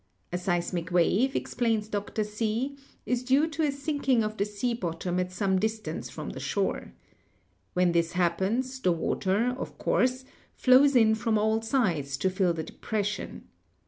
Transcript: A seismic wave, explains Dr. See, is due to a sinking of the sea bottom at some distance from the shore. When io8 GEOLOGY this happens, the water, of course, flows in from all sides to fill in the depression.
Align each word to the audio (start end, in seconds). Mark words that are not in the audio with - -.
A 0.33 0.37
seismic 0.39 0.89
wave, 0.91 1.35
explains 1.35 1.87
Dr. 1.87 2.23
See, 2.23 2.75
is 3.05 3.21
due 3.21 3.47
to 3.49 3.61
a 3.61 3.71
sinking 3.71 4.23
of 4.23 4.35
the 4.37 4.45
sea 4.45 4.73
bottom 4.73 5.19
at 5.19 5.31
some 5.31 5.59
distance 5.59 6.09
from 6.09 6.31
the 6.31 6.39
shore. 6.39 6.93
When 7.73 7.89
io8 7.89 7.93
GEOLOGY 7.93 7.99
this 7.99 8.11
happens, 8.13 8.79
the 8.79 8.91
water, 8.93 9.49
of 9.59 9.77
course, 9.77 10.25
flows 10.55 10.95
in 10.95 11.13
from 11.13 11.37
all 11.37 11.61
sides 11.61 12.17
to 12.17 12.31
fill 12.31 12.49
in 12.49 12.55
the 12.55 12.63
depression. 12.63 13.47